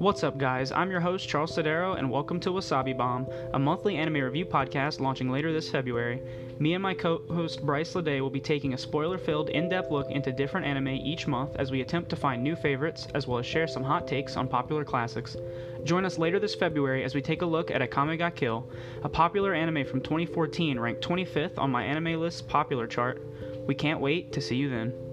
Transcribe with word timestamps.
What's 0.00 0.24
up, 0.24 0.38
guys? 0.38 0.72
I'm 0.72 0.90
your 0.90 1.00
host, 1.00 1.28
Charles 1.28 1.54
Sedero, 1.54 1.98
and 1.98 2.10
welcome 2.10 2.40
to 2.40 2.48
Wasabi 2.48 2.96
Bomb, 2.96 3.26
a 3.52 3.58
monthly 3.58 3.96
anime 3.98 4.22
review 4.22 4.46
podcast 4.46 4.98
launching 4.98 5.28
later 5.28 5.52
this 5.52 5.68
February. 5.68 6.22
Me 6.58 6.72
and 6.72 6.82
my 6.82 6.94
co 6.94 7.20
host, 7.28 7.66
Bryce 7.66 7.94
Lede, 7.94 8.22
will 8.22 8.30
be 8.30 8.40
taking 8.40 8.72
a 8.72 8.78
spoiler 8.78 9.18
filled, 9.18 9.50
in 9.50 9.68
depth 9.68 9.90
look 9.90 10.10
into 10.10 10.32
different 10.32 10.64
anime 10.66 10.88
each 10.88 11.26
month 11.26 11.54
as 11.56 11.70
we 11.70 11.82
attempt 11.82 12.08
to 12.08 12.16
find 12.16 12.42
new 12.42 12.56
favorites, 12.56 13.08
as 13.14 13.26
well 13.26 13.40
as 13.40 13.44
share 13.44 13.66
some 13.66 13.82
hot 13.82 14.08
takes 14.08 14.38
on 14.38 14.48
popular 14.48 14.86
classics. 14.86 15.36
Join 15.84 16.06
us 16.06 16.16
later 16.16 16.38
this 16.38 16.54
February 16.54 17.04
as 17.04 17.14
we 17.14 17.20
take 17.20 17.42
a 17.42 17.46
look 17.46 17.70
at 17.70 17.82
Akame 17.82 18.16
ga 18.16 18.30
Kill, 18.30 18.70
a 19.02 19.08
popular 19.10 19.52
anime 19.52 19.84
from 19.84 20.00
2014 20.00 20.80
ranked 20.80 21.06
25th 21.06 21.58
on 21.58 21.70
MyAnimeList's 21.70 22.40
popular 22.40 22.86
chart. 22.86 23.22
We 23.66 23.74
can't 23.74 24.00
wait 24.00 24.32
to 24.32 24.40
see 24.40 24.56
you 24.56 24.70
then. 24.70 25.09